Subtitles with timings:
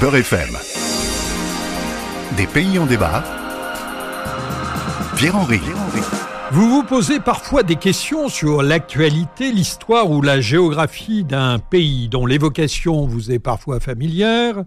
[0.00, 0.56] Beurre FM.
[2.36, 3.24] Des pays en débat.
[5.16, 5.60] Pierre-Henri.
[6.52, 12.26] Vous vous posez parfois des questions sur l'actualité, l'histoire ou la géographie d'un pays dont
[12.26, 14.62] l'évocation vous est parfois familière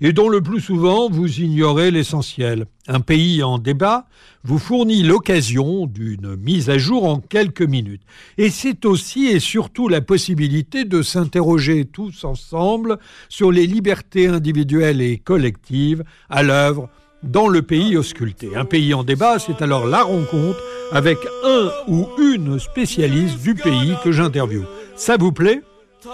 [0.00, 2.66] et dont le plus souvent vous ignorez l'essentiel.
[2.86, 4.06] Un pays en débat
[4.42, 8.02] vous fournit l'occasion d'une mise à jour en quelques minutes.
[8.36, 12.98] Et c'est aussi et surtout la possibilité de s'interroger tous ensemble
[13.28, 16.90] sur les libertés individuelles et collectives à l'œuvre
[17.22, 18.54] dans le pays ausculté.
[18.54, 20.58] Un pays en débat, c'est alors la rencontre
[20.92, 24.66] avec un ou une spécialiste du pays que j'interviewe.
[24.94, 25.62] Ça vous plaît?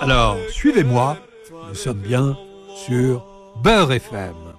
[0.00, 1.18] Alors, suivez-moi.
[1.68, 2.36] Nous sommes bien
[2.86, 3.29] sur
[3.62, 4.50] Beurre FM.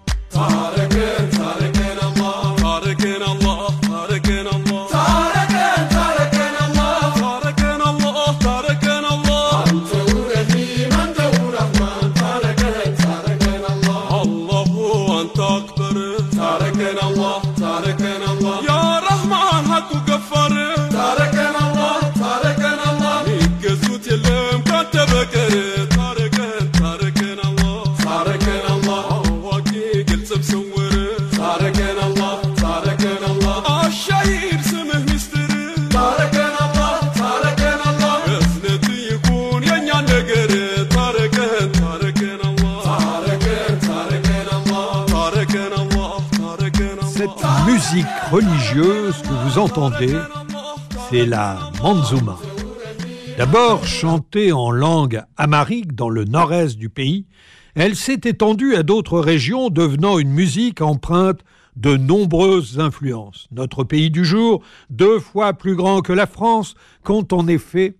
[48.31, 50.15] Religieuse que vous entendez,
[51.09, 52.37] c'est la Manzuma.
[53.37, 57.25] D'abord chantée en langue amharique dans le nord-est du pays,
[57.75, 61.41] elle s'est étendue à d'autres régions, devenant une musique empreinte
[61.75, 63.49] de nombreuses influences.
[63.51, 67.97] Notre pays du jour, deux fois plus grand que la France, compte en effet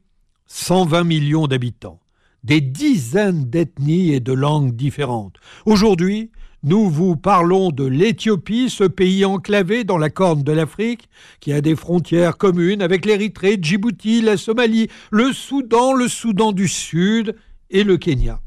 [0.47, 1.99] 120 millions d'habitants,
[2.45, 5.35] des dizaines d'ethnies et de langues différentes.
[5.65, 6.31] Aujourd'hui,
[6.63, 11.09] nous vous parlons de l'Éthiopie, ce pays enclavé dans la corne de l'Afrique,
[11.39, 16.67] qui a des frontières communes avec l'Érythrée, Djibouti, la Somalie, le Soudan, le Soudan du
[16.67, 17.35] Sud
[17.71, 18.41] et le Kenya.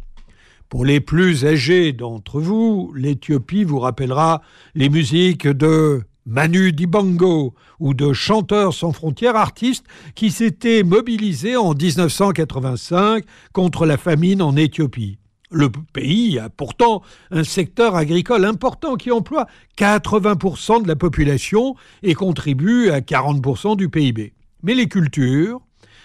[0.68, 4.42] Pour les plus âgés d'entre vous, l'Éthiopie vous rappellera
[4.76, 11.74] les musiques de Manu Dibango ou de Chanteurs sans frontières, artistes qui s'étaient mobilisés en
[11.74, 15.18] 1985 contre la famine en Éthiopie.
[15.54, 19.46] Le pays a pourtant un secteur agricole important qui emploie
[19.78, 24.32] 80% de la population et contribue à 40% du PIB.
[24.64, 25.60] Mais les cultures,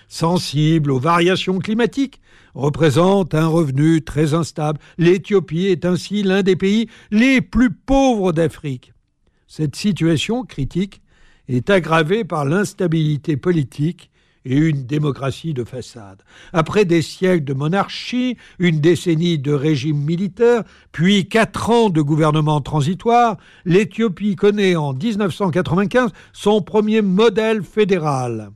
[0.07, 2.21] sensibles aux variations climatiques,
[2.53, 4.79] représentent un revenu très instable.
[4.99, 8.93] L'Éthiopie est ainsi l'un des pays les plus pauvres d'Afrique.
[9.47, 11.01] Cette situation critique
[11.47, 14.11] est aggravée par l'instabilité politique
[14.45, 16.23] et une démocratie de façade.
[16.53, 22.61] Après des siècles de monarchie, une décennie de régime militaire, puis quatre ans de gouvernement
[22.61, 28.51] transitoire, l'Éthiopie connaît en 1995 son premier modèle fédéral.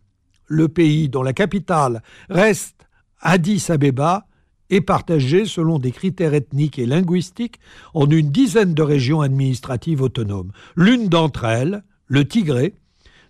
[0.48, 2.88] Le pays dont la capitale reste
[3.22, 4.28] Addis Abeba
[4.70, 7.60] est partagé selon des critères ethniques et linguistiques
[7.94, 10.52] en une dizaine de régions administratives autonomes.
[10.76, 12.76] L'une d'entre elles, le Tigré,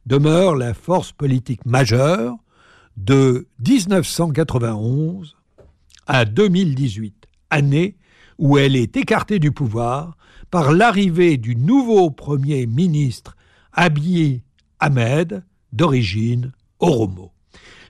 [0.06, 2.35] demeure la force politique majeure
[2.97, 5.35] de 1991
[6.07, 7.97] à 2018, année
[8.37, 10.17] où elle est écartée du pouvoir
[10.51, 13.35] par l'arrivée du nouveau Premier ministre
[13.73, 14.41] Abiy
[14.79, 17.31] Ahmed, d'origine oromo.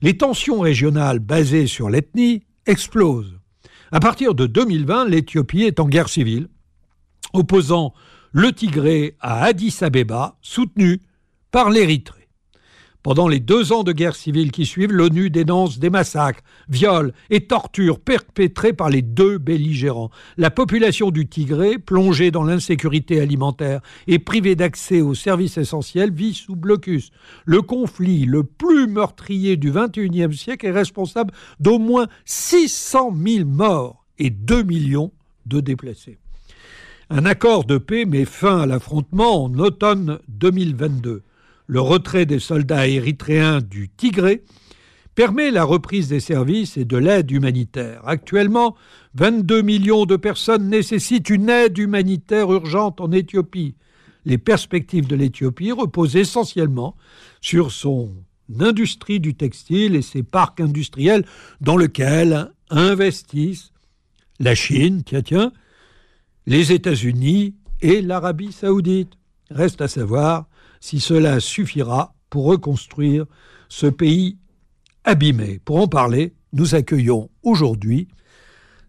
[0.02, 3.40] Les tensions régionales basées sur l'ethnie explosent.
[3.92, 6.48] À partir de 2020, l'Éthiopie est en guerre civile,
[7.34, 7.94] opposant
[8.32, 11.02] le Tigré à Addis Abeba, soutenu
[11.52, 12.23] par l'Érythrée.
[13.04, 17.42] Pendant les deux ans de guerre civile qui suivent, l'ONU dénonce des massacres, viols et
[17.42, 20.10] tortures perpétrés par les deux belligérants.
[20.38, 26.34] La population du Tigré, plongée dans l'insécurité alimentaire et privée d'accès aux services essentiels, vit
[26.34, 27.12] sous blocus.
[27.44, 34.06] Le conflit le plus meurtrier du XXIe siècle est responsable d'au moins 600 000 morts
[34.18, 35.12] et 2 millions
[35.46, 36.20] de déplacés.
[37.10, 41.24] Un accord de paix met fin à l'affrontement en automne 2022
[41.68, 44.44] le retrait des soldats érythréens du Tigré
[45.16, 48.02] permet la reprise des services et de l'aide humanitaire.
[48.08, 48.76] Actuellement,
[49.16, 53.76] 22 millions de personnes nécessitent une aide humanitaire urgente en Éthiopie.
[54.26, 56.96] Les perspectives de l'Éthiopie reposent essentiellement
[57.42, 58.12] sur son
[58.60, 61.26] industrie du textile et ses parcs industriels
[61.62, 63.72] dans lesquels investissent
[64.40, 65.52] la Chine, tiens, tiens,
[66.48, 69.14] les États-Unis et l'Arabie saoudite.
[69.52, 70.48] Reste à savoir
[70.84, 73.26] si cela suffira pour reconstruire
[73.70, 74.38] ce pays
[75.06, 75.62] abîmé.
[75.64, 78.10] Pour en parler, nous accueillons aujourd'hui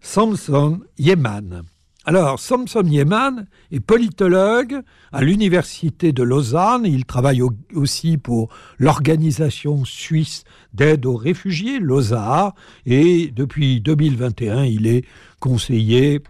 [0.01, 1.63] Samson Yeman.
[2.03, 4.81] Alors, Samson Yeman est politologue
[5.13, 6.85] à l'Université de Lausanne.
[6.85, 7.41] Il travaille
[7.73, 10.43] aussi pour l'organisation suisse
[10.73, 12.55] d'aide aux réfugiés, l'OSAA,
[12.85, 15.05] et depuis 2021, il est
[15.39, 16.21] conseiller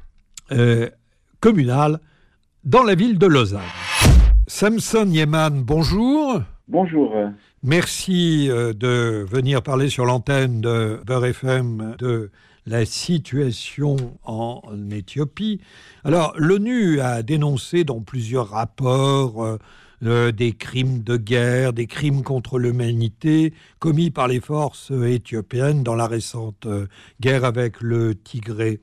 [0.52, 0.92] euh,
[1.40, 2.00] communal
[2.64, 3.85] dans la ville de Lausanne.
[4.48, 6.42] Samson Yeman, bonjour.
[6.68, 7.12] Bonjour.
[7.64, 12.30] Merci euh, de venir parler sur l'antenne de Beurre FM de
[12.68, 14.62] la situation en
[14.92, 15.62] Éthiopie.
[16.04, 19.58] Alors, l'ONU a dénoncé dans plusieurs rapports
[20.04, 25.84] euh, euh, des crimes de guerre, des crimes contre l'humanité commis par les forces éthiopiennes
[25.84, 26.88] dans la récente euh,
[27.20, 28.80] guerre avec le Tigré.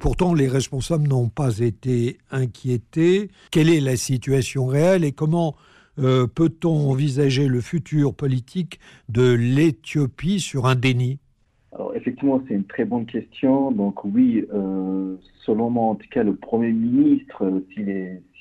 [0.00, 3.30] pourtant, les responsables n'ont pas été inquiétés.
[3.50, 5.56] Quelle est la situation réelle et comment
[5.96, 11.18] peut-on envisager le futur politique de l'Éthiopie sur un déni?
[11.74, 13.72] Alors effectivement, c'est une très bonne question.
[13.72, 17.66] Donc oui, euh, selon moi, en tout cas, le Premier ministre, euh,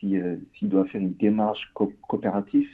[0.03, 2.67] s'il euh, doit faire une démarche coopérative,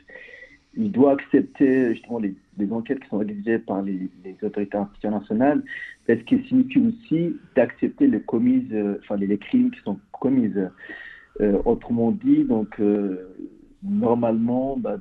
[0.75, 2.35] il doit accepter justement les,
[2.71, 4.09] enquêtes qui sont réalisées par les,
[4.43, 5.63] autorités internationales,
[6.07, 10.51] parce qu'il signifie aussi d'accepter les commises, enfin les, crimes qui sont commis.
[11.65, 12.79] autrement dit, donc
[13.83, 14.97] normalement, bah,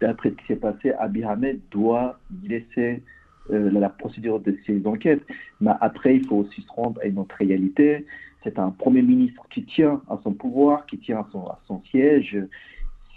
[0.00, 1.24] d'après ce qui s'est passé, Abiy
[1.70, 3.02] doit laisser
[3.50, 5.22] euh, la procédure de ces enquêtes.
[5.60, 8.06] Mais après, il faut aussi se rendre à une autre réalité.
[8.44, 11.82] C'est un Premier ministre qui tient à son pouvoir, qui tient à son, à son
[11.90, 12.38] siège.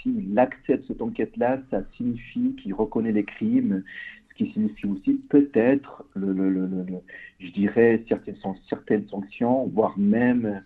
[0.02, 3.84] S'il accepte cette enquête-là, ça signifie qu'il reconnaît les crimes,
[4.30, 10.62] ce qui signifie aussi peut-être, je dirais, certaines, sanctions, voire même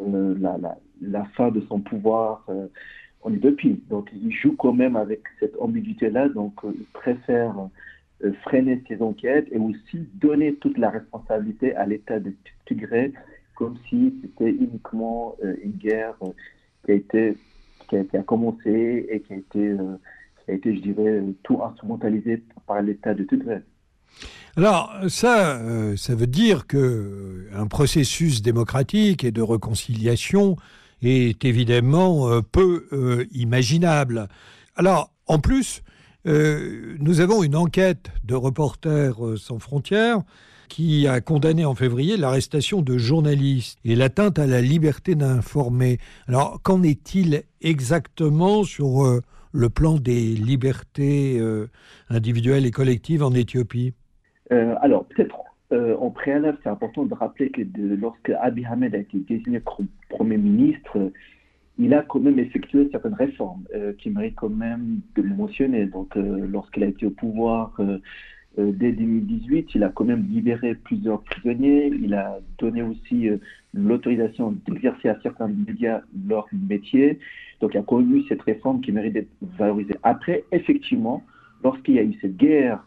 [0.00, 0.34] euh,
[1.02, 2.68] la, fin de son pouvoir euh,
[3.22, 3.82] en Éthiopie.
[3.90, 7.68] Donc il joue quand même avec cette ambiguïté-là, donc il préfère
[8.24, 12.32] euh, freiner ces enquêtes et aussi donner toute la responsabilité à l'État de
[12.64, 13.12] Tigré
[13.56, 16.30] comme si c'était uniquement euh, une guerre euh,
[16.84, 17.36] qui a été
[17.88, 19.76] qui a, commencé et qui a été
[20.44, 23.58] qui a été je dirais tout instrumentalisé par l'État de Tigré.
[24.56, 25.60] Alors ça,
[25.96, 30.56] ça veut dire que un processus démocratique et de réconciliation
[31.00, 34.26] est évidemment peu imaginable.
[34.74, 35.82] Alors en plus,
[36.26, 40.22] euh, nous avons une enquête de Reporters euh, sans frontières
[40.68, 45.98] qui a condamné en février l'arrestation de journalistes et l'atteinte à la liberté d'informer.
[46.26, 49.20] Alors, qu'en est-il exactement sur euh,
[49.52, 51.40] le plan des libertés
[52.10, 53.94] individuelles et collectives en Éthiopie?
[54.50, 55.36] Alors, peut-être
[55.70, 59.62] en préalable, c'est important de rappeler que lorsque Abiy Ahmed a été désigné
[60.10, 61.10] Premier ministre,
[61.78, 65.86] il a quand même effectué certaines réformes euh, qui méritent quand même de mentionner.
[65.86, 67.98] Donc, euh, lorsqu'il a été au pouvoir euh,
[68.56, 71.88] dès 2018, il a quand même libéré plusieurs prisonniers.
[71.88, 73.28] Il a donné aussi
[73.74, 77.18] l'autorisation d'exercer à certains médias leur métier.
[77.60, 79.28] Donc, il a eu cette réforme qui mérite d'être
[79.58, 79.96] valorisée.
[80.02, 81.22] Après, effectivement,
[81.62, 82.82] lorsqu'il y a eu cette guerre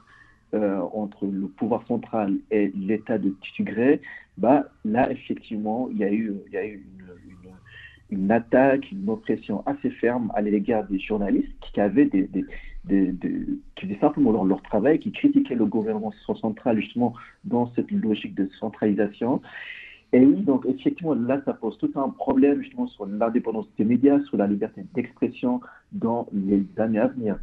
[0.51, 4.01] entre le pouvoir central et l'État de Tigré,
[4.39, 6.83] bah, là, effectivement, il y a eu, il y a eu
[8.12, 12.30] une attaque, une oppression assez ferme à l'égard des journalistes qui avaient des,
[12.88, 17.14] qui faisaient simplement leur, leur, travail, qui critiquaient le gouvernement central justement
[17.44, 19.42] dans cette logique de centralisation.
[20.12, 24.20] Et oui, donc effectivement, là, ça pose tout un problème justement sur l'indépendance des médias,
[24.24, 25.62] sur la liberté d'expression
[25.92, 27.38] dans les années à venir.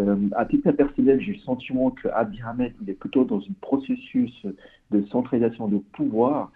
[0.00, 3.54] Euh, à titre personnel, j'ai le sentiment que Abiy Ahmed, il est plutôt dans un
[3.60, 4.46] processus
[4.90, 6.50] de centralisation de pouvoir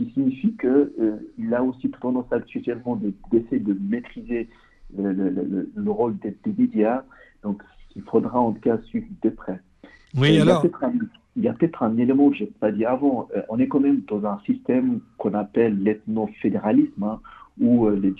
[0.00, 2.98] qui signifie qu'il euh, a aussi tendance actuellement
[3.30, 4.48] d'essayer de, maîtriser
[4.96, 7.02] le, rôle des, médias.
[7.42, 7.62] Donc,
[7.96, 9.60] il faudra en tout cas suivre de près.
[10.16, 10.64] Oui, alors.
[11.36, 13.28] Il y a peut-être un, élément que je n'ai pas dit avant.
[13.36, 17.20] Euh, on est quand même dans un système qu'on appelle l'ethno-fédéralisme, hein,
[17.60, 18.12] où euh, les,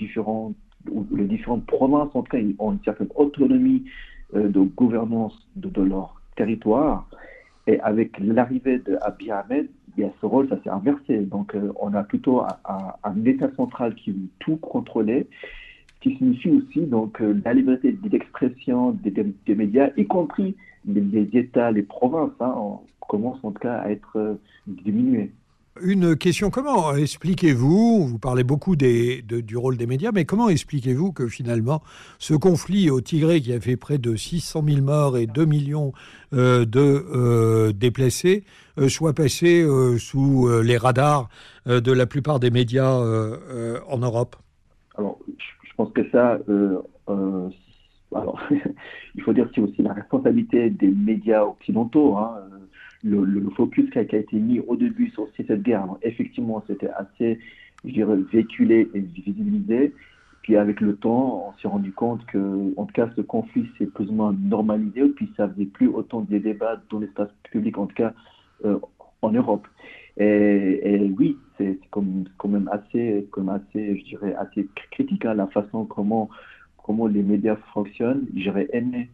[0.90, 3.84] où les différentes provinces, en tout cas, ont une certaine autonomie
[4.32, 7.08] de gouvernance de, de leur territoire.
[7.66, 11.18] Et avec l'arrivée d'Abiy Ahmed, il y a ce rôle, ça s'est inversé.
[11.20, 15.26] Donc, euh, on a plutôt un, État central qui veut tout contrôler,
[16.00, 20.56] qui signifie aussi donc euh, la liberté d'expression des, médias, y compris
[20.86, 22.54] les, États, les provinces, hein,
[23.08, 24.34] commencent en tout cas à être euh,
[24.66, 25.30] diminuées.
[25.82, 31.12] Une question, comment expliquez-vous, vous parlez beaucoup des, du rôle des médias, mais comment expliquez-vous
[31.12, 31.82] que finalement
[32.18, 35.92] ce conflit au Tigré qui a fait près de 600 000 morts et 2 millions
[36.34, 38.44] euh, de euh, déplacés
[38.78, 39.66] euh, soit passé
[39.98, 41.28] sous les radars
[41.66, 42.94] de la plupart des médias
[43.88, 44.36] en Europe?
[44.96, 46.38] Alors, je pense que ça,
[48.14, 48.40] alors,
[49.14, 52.16] il faut dire que c'est aussi la responsabilité des médias occidentaux.
[52.16, 52.34] Hein,
[53.02, 57.38] le, focus qui a, été mis au début sur cette guerre, effectivement, c'était assez
[57.84, 59.94] je dirais, véhiculé et visibilisé.
[60.42, 63.86] Puis avec le temps, on s'est rendu compte que, en tout cas, ce conflit s'est
[63.86, 67.86] plus ou moins normalisé, puis ça faisait plus autant de débats dans l'espace public, en
[67.86, 68.14] tout cas
[68.64, 68.78] euh,
[69.22, 69.66] en Europe.
[70.16, 72.02] Et, oui, c'est quand
[72.48, 76.28] même assez, comme assez, je dirais, assez critique à hein, la façon comment,
[76.84, 78.26] comment les médias fonctionnent.
[78.36, 79.08] J'aurais aimé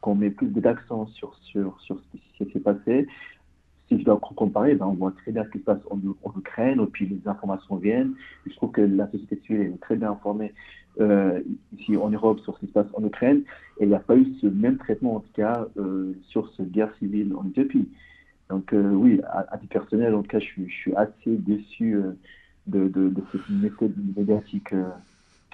[0.00, 3.06] qu'on mette plus d'accent sur, sur, sur ce qui s'est passé
[3.90, 5.98] si je dois comparer, ben, on voit très bien ce qui se passe en,
[6.38, 8.14] Ukraine, et puis les informations viennent.
[8.46, 10.52] Je trouve que la société civile est très bien informée
[11.00, 11.40] euh,
[11.76, 13.42] ici en Europe sur ce qui se passe en Ukraine,
[13.80, 16.70] et il n'y a pas eu ce même traitement, en tout cas, euh, sur cette
[16.70, 17.88] guerre civile en Éthiopie.
[18.48, 21.96] Donc euh, oui, à, titre personnel, en tout cas, je suis, assez déçu
[22.68, 24.72] de, de, cette méthode médiatique.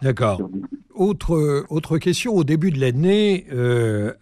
[0.02, 0.50] D'accord.
[0.94, 3.46] Autre, autre question, au début de l'année,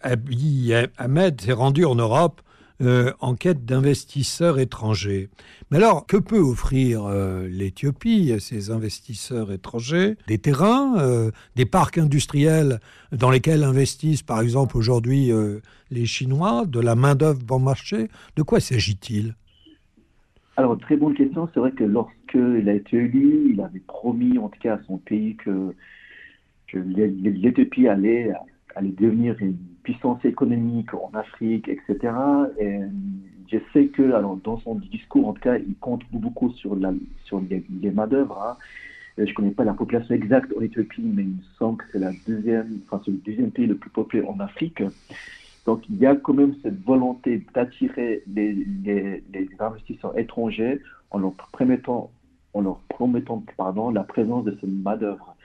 [0.01, 2.41] Abiy Ahmed s'est rendu en Europe
[2.81, 5.29] euh, en quête d'investisseurs étrangers.
[5.71, 10.17] Mais alors, que peut offrir euh, l'Éthiopie à ces investisseurs étrangers?
[10.27, 12.81] Des terrains, euh, des parcs industriels
[13.13, 15.31] dans lesquels investissent par exemple aujourd'hui
[15.89, 18.09] les Chinois, de la main-d'œuvre bon marché?
[18.35, 19.35] De quoi s'agit-il?
[20.57, 21.49] Alors, très bonne question.
[21.53, 24.97] C'est vrai que lorsqu'il a été élu, il avait promis, en tout cas à son
[24.97, 25.73] pays, que,
[26.67, 28.31] que l'Éthiopie allait,
[28.75, 32.13] allait devenir une puissance économique en Afrique, etc.
[32.59, 32.79] Et
[33.51, 34.03] je sais que,
[34.43, 36.93] dans son discours, en tout cas, il compte beaucoup sur, la,
[37.25, 38.41] sur les, les main-d'œuvre.
[38.41, 38.57] Hein.
[39.17, 41.99] Je ne connais pas la population exacte en Éthiopie, mais il me semble que c'est
[41.99, 44.81] la deuxième, enfin, le deuxième pays le plus peuplé en Afrique.
[45.65, 48.53] Donc, il y a quand même cette volonté d'attirer les,
[48.83, 49.23] les,
[49.59, 50.79] investisseurs étrangers
[51.11, 52.11] en leur promettant,
[52.53, 55.35] en leur promettant pardon, la présence de cette main-d'œuvre.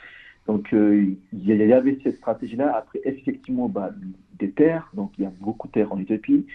[0.47, 2.77] Donc, euh, il y avait cette stratégie-là.
[2.77, 3.91] Après, effectivement, bah,
[4.39, 6.47] des terres, donc il y a beaucoup de terres en Éthiopie.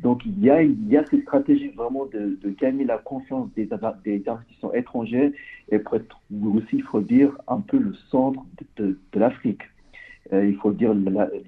[0.00, 3.68] Donc, il y a, il y a cette stratégie vraiment de, gagner la confiance des,
[4.04, 5.32] des investisseurs étrangers
[5.70, 8.44] et pour être aussi, il faut dire, un peu le centre
[8.76, 9.62] de, l'Afrique.
[10.32, 10.94] Euh, il faut dire,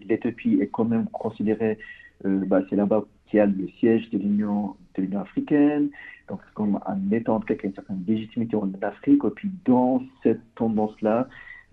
[0.09, 1.79] l'Éthiopie est quand même considérée,
[2.25, 5.91] euh, bah, c'est là-bas qu'il y a le siège de l'Union de l'Union africaine,
[6.29, 9.23] donc c'est comme un qui a une certaine légitimité en Afrique.
[9.25, 11.29] Et puis, dans cette tendance-là,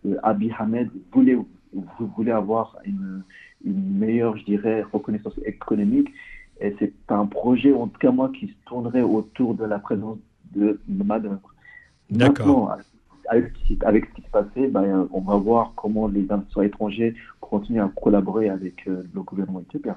[0.05, 1.37] euh, Abiy Ahmed voulait,
[1.99, 3.23] voulait avoir une,
[3.63, 6.09] une meilleure, je dirais, reconnaissance économique.
[6.61, 10.17] Et c'est un projet, en tout cas moi, qui se tournerait autour de la présence
[10.53, 11.39] de Madame.
[12.09, 12.77] D'accord.
[13.29, 13.51] Avec,
[13.85, 17.91] avec, ce qui se passait, ben, on va voir comment les investisseurs étrangers continuent à
[18.01, 19.95] collaborer avec euh, le gouvernement éthiopien.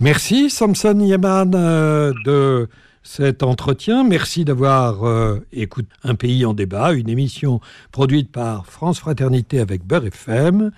[0.00, 2.68] Merci Samson Yaman euh, de
[3.02, 4.04] cet entretien.
[4.04, 9.84] Merci d'avoir euh, écouté Un pays en débat, une émission produite par France Fraternité avec
[9.84, 10.70] Beurre FM.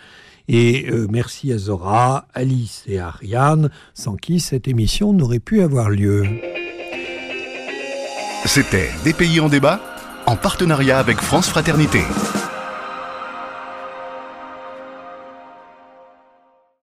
[0.49, 5.91] Et euh, merci à Zora, Alice et Ariane, sans qui cette émission n'aurait pu avoir
[5.91, 6.25] lieu.
[8.47, 9.81] C'était Des pays en débat,
[10.31, 12.05] en partenariat avec France Fraternité.